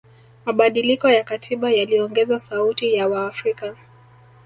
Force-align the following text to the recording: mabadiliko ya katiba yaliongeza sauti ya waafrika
mabadiliko 0.45 1.09
ya 1.09 1.23
katiba 1.23 1.71
yaliongeza 1.71 2.39
sauti 2.39 2.93
ya 2.93 3.07
waafrika 3.07 3.75